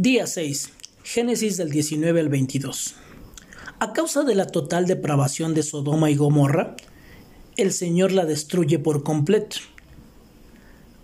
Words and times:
Día 0.00 0.28
6. 0.28 0.70
Génesis 1.02 1.56
del 1.56 1.70
19 1.70 2.20
al 2.20 2.28
22. 2.28 2.94
A 3.80 3.92
causa 3.92 4.22
de 4.22 4.36
la 4.36 4.46
total 4.46 4.86
depravación 4.86 5.54
de 5.54 5.64
Sodoma 5.64 6.08
y 6.08 6.14
Gomorra, 6.14 6.76
el 7.56 7.72
Señor 7.72 8.12
la 8.12 8.24
destruye 8.24 8.78
por 8.78 9.02
completo. 9.02 9.56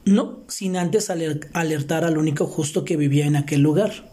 No 0.04 0.44
sin 0.46 0.76
antes 0.76 1.10
alertar 1.10 2.04
al 2.04 2.18
único 2.18 2.46
justo 2.46 2.84
que 2.84 2.96
vivía 2.96 3.26
en 3.26 3.34
aquel 3.34 3.62
lugar. 3.62 4.12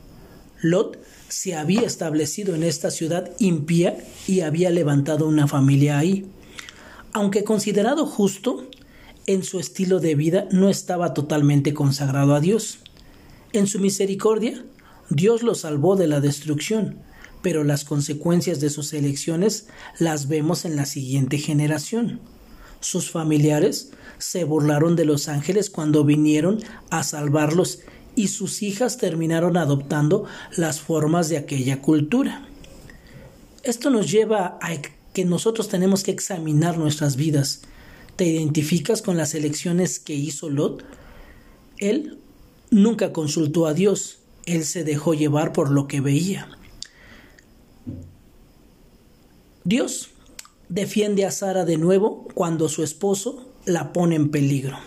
Lot 0.64 0.98
se 1.30 1.54
había 1.54 1.82
establecido 1.82 2.56
en 2.56 2.64
esta 2.64 2.90
ciudad 2.90 3.30
impía 3.38 4.00
y 4.28 4.40
había 4.40 4.72
levantado 4.72 5.28
una 5.28 5.48
familia 5.48 6.00
ahí. 6.00 6.26
Aunque 7.14 7.44
considerado 7.44 8.08
justo, 8.08 8.68
en 9.28 9.44
su 9.44 9.60
estilo 9.60 10.00
de 10.00 10.16
vida 10.16 10.48
no 10.50 10.70
estaba 10.70 11.14
totalmente 11.14 11.72
consagrado 11.76 12.34
a 12.34 12.40
Dios. 12.40 12.80
En 13.54 13.68
su 13.68 13.80
misericordia, 13.80 14.64
Dios 15.10 15.44
lo 15.44 15.56
salvó 15.56 15.98
de 15.98 16.08
la 16.08 16.22
destrucción, 16.22 17.00
pero 17.42 17.64
las 17.66 17.84
consecuencias 17.84 18.62
de 18.62 18.70
sus 18.70 18.94
elecciones 18.94 19.68
las 20.00 20.30
vemos 20.30 20.64
en 20.64 20.78
la 20.78 20.86
siguiente 20.86 21.38
generación. 21.38 22.22
Sus 22.80 23.12
familiares 23.12 23.92
se 24.20 24.46
burlaron 24.46 24.96
de 24.96 25.06
los 25.06 25.28
ángeles 25.28 25.70
cuando 25.70 26.06
vinieron 26.06 26.60
a 26.90 27.04
salvarlos 27.04 27.80
y 28.16 28.30
sus 28.30 28.64
hijas 28.64 28.98
terminaron 28.98 29.58
adoptando 29.58 30.26
las 30.56 30.80
formas 30.80 31.28
de 31.28 31.38
aquella 31.38 31.82
cultura. 31.82 32.48
Esto 33.64 33.90
nos 33.90 34.10
lleva 34.10 34.58
a 34.62 34.72
que 35.14 35.26
nosotros 35.26 35.68
tenemos 35.68 36.04
que 36.04 36.12
examinar 36.12 36.78
nuestras 36.78 37.18
vidas. 37.18 37.62
¿Te 38.16 38.26
identificas 38.26 39.02
con 39.02 39.18
las 39.18 39.36
elecciones 39.36 40.00
que 40.00 40.14
hizo 40.16 40.50
Lot? 40.50 40.86
Él 41.78 42.21
nunca 42.72 43.14
consultó 43.14 43.68
a 43.68 43.74
Dios, 43.74 44.20
él 44.46 44.66
se 44.66 44.84
dejó 44.84 45.14
llevar 45.14 45.54
por 45.54 45.70
lo 45.70 45.88
que 45.88 46.02
veía. 46.02 46.50
Dios 49.64 50.10
defiende 50.70 51.26
a 51.26 51.32
Sara 51.32 51.66
de 51.66 51.78
nuevo 51.78 52.28
cuando 52.34 52.68
su 52.68 52.82
esposo 52.82 53.52
la 53.66 53.94
pone 53.94 54.16
en 54.16 54.32
peligro. 54.32 54.80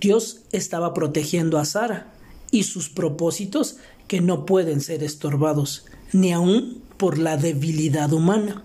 Dios 0.00 0.42
estaba 0.52 0.92
protegiendo 0.92 1.58
a 1.58 1.64
Sara 1.64 2.12
y 2.50 2.64
sus 2.64 2.90
propósitos 2.90 3.76
que 4.06 4.20
no 4.20 4.46
pueden 4.46 4.80
ser 4.80 5.02
estorbados, 5.02 5.86
ni 6.12 6.32
aun 6.32 6.82
por 6.96 7.18
la 7.18 7.36
debilidad 7.36 8.12
humana. 8.12 8.62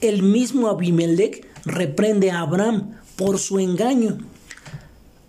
El 0.00 0.22
mismo 0.22 0.68
Abimelech 0.68 1.46
reprende 1.64 2.30
a 2.30 2.40
Abraham 2.40 2.98
por 3.16 3.38
su 3.38 3.58
engaño. 3.58 4.18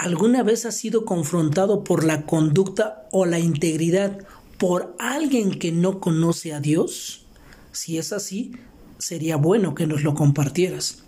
¿Alguna 0.04 0.44
vez 0.44 0.66
has 0.66 0.76
sido 0.76 1.06
confrontado 1.06 1.86
por 1.86 2.04
la 2.04 2.26
conducta 2.26 3.08
o 3.14 3.26
la 3.26 3.40
integridad 3.40 4.18
por 4.58 4.98
alguien 5.00 5.58
que 5.58 5.72
no 5.72 6.02
conoce 6.02 6.52
a 6.52 6.60
Dios? 6.60 7.26
Si 7.72 7.98
es 7.98 8.12
así, 8.12 8.52
sería 8.98 9.38
bueno 9.38 9.76
que 9.76 9.88
nos 9.88 10.04
lo 10.04 10.14
compartieras. 10.14 11.04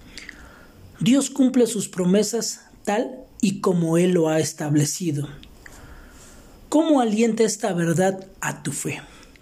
Dios 1.02 1.30
cumple 1.30 1.68
sus 1.68 1.90
promesas 1.90 2.62
tal 2.86 3.26
y 3.42 3.60
como 3.60 3.98
Él 3.98 4.12
lo 4.12 4.30
ha 4.30 4.40
establecido. 4.40 5.28
¿Cómo 6.70 7.02
alienta 7.02 7.44
esta 7.44 7.74
verdad 7.74 8.26
a 8.40 8.64
tu 8.64 8.72
fe? 8.72 9.02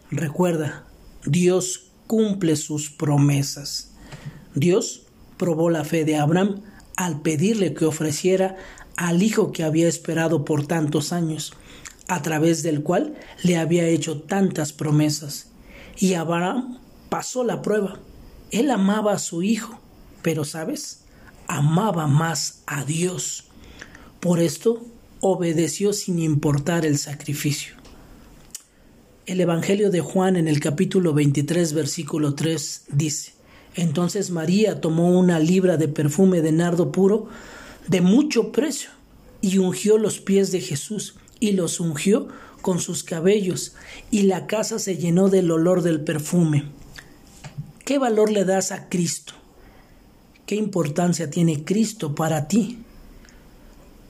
Recuerda, 0.10 0.84
Dios 1.28 1.92
cumple 2.08 2.56
sus 2.56 2.90
promesas. 2.90 3.92
Dios 4.56 5.04
probó 5.38 5.70
la 5.70 5.84
fe 5.84 6.06
de 6.06 6.18
Abraham 6.18 6.64
al 6.96 7.22
pedirle 7.22 7.76
que 7.76 7.86
ofreciera 7.86 8.58
al 8.98 9.24
hijo 9.24 9.52
que 9.52 9.64
había 9.64 9.88
esperado 9.88 10.46
por 10.46 10.68
tantos 10.68 11.14
años, 11.14 11.54
a 12.08 12.22
través 12.22 12.64
del 12.64 12.84
cual 12.84 13.16
le 13.44 13.58
había 13.58 13.88
hecho 13.88 14.22
tantas 14.22 14.74
promesas. 14.74 15.48
Y 15.98 16.14
Abraham 16.16 16.80
pasó 17.10 17.44
la 17.44 17.62
prueba. 17.62 18.00
Él 18.52 18.72
amaba 18.72 19.14
a 19.14 19.20
su 19.20 19.42
hijo, 19.44 19.80
pero 20.22 20.46
sabes, 20.46 21.02
amaba 21.48 22.08
más 22.08 22.62
a 22.66 22.86
Dios. 22.86 23.46
Por 24.20 24.40
esto 24.40 24.86
obedeció 25.20 25.94
sin 25.94 26.20
importar 26.20 26.86
el 26.86 26.98
sacrificio. 26.98 27.76
El 29.26 29.40
Evangelio 29.40 29.90
de 29.90 30.02
Juan 30.02 30.36
en 30.36 30.50
el 30.50 30.60
capítulo 30.60 31.14
23 31.14 31.74
versículo 31.74 32.36
3 32.36 32.84
dice, 32.90 33.32
Entonces 33.74 34.32
María 34.32 34.82
tomó 34.82 35.18
una 35.18 35.40
libra 35.40 35.78
de 35.78 35.88
perfume 35.88 36.42
de 36.42 36.52
nardo 36.52 36.92
puro 36.92 37.30
de 37.88 38.02
mucho 38.02 38.52
precio 38.52 38.90
y 39.42 39.58
ungió 39.58 39.98
los 39.98 40.20
pies 40.20 40.52
de 40.52 40.62
Jesús 40.62 41.16
y 41.40 41.52
los 41.52 41.80
ungió 41.80 42.30
con 42.62 42.80
sus 42.80 43.04
cabellos 43.04 43.74
y 44.10 44.24
la 44.24 44.48
casa 44.48 44.80
se 44.80 44.98
llenó 44.98 45.30
del 45.30 45.52
olor 45.52 45.82
del 45.82 46.02
perfume. 46.02 46.72
¿Qué 47.86 48.00
valor 48.00 48.32
le 48.32 48.46
das 48.46 48.72
a 48.72 48.88
Cristo? 48.88 49.34
¿Qué 50.46 50.56
importancia 50.56 51.30
tiene 51.30 51.66
Cristo 51.66 52.16
para 52.16 52.48
ti? 52.48 52.80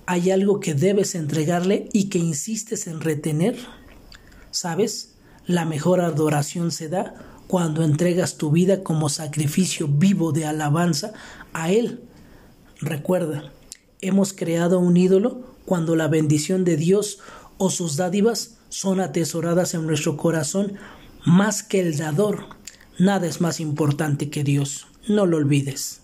¿Hay 0.05 0.29
algo 0.29 0.59
que 0.59 0.75
debes 0.75 1.15
entregarle 1.15 1.89
y 1.93 2.09
que 2.09 2.19
insistes 2.19 2.87
en 2.87 3.01
retener? 3.01 3.57
¿Sabes? 4.51 5.15
La 5.47 5.65
mejor 5.65 6.01
adoración 6.01 6.71
se 6.71 6.89
da 6.89 7.15
cuando 7.47 7.83
entregas 7.83 8.37
tu 8.37 8.51
vida 8.51 8.83
como 8.83 9.09
sacrificio 9.09 9.87
vivo 9.87 10.31
de 10.31 10.45
alabanza 10.45 11.13
a 11.53 11.71
Él. 11.71 12.01
Recuerda, 12.79 13.51
hemos 14.07 14.33
creado 14.33 14.79
un 14.79 14.97
ídolo 14.97 15.41
cuando 15.65 15.95
la 15.95 16.07
bendición 16.07 16.63
de 16.63 16.77
Dios 16.77 17.19
o 17.57 17.69
sus 17.69 17.95
dádivas 17.95 18.57
son 18.69 18.99
atesoradas 18.99 19.73
en 19.73 19.87
nuestro 19.87 20.17
corazón 20.17 20.73
más 21.25 21.63
que 21.63 21.79
el 21.79 21.97
dador. 21.97 22.45
Nada 22.99 23.27
es 23.27 23.41
más 23.41 23.59
importante 23.59 24.29
que 24.29 24.43
Dios. 24.43 24.87
No 25.07 25.25
lo 25.25 25.37
olvides. 25.37 26.02